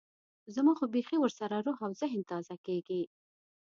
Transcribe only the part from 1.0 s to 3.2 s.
ورسره روح او ذهن تازه کېږي.